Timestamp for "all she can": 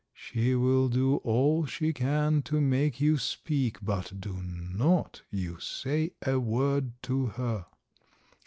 1.17-2.41